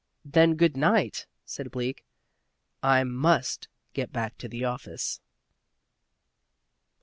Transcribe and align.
"Then 0.25 0.55
good 0.55 0.75
night!" 0.75 1.27
said 1.45 1.69
Bleak. 1.69 2.03
"I 2.81 3.03
must 3.03 3.67
get 3.93 4.11
back 4.11 4.35
to 4.39 4.47
the 4.49 4.65
office." 4.65 5.21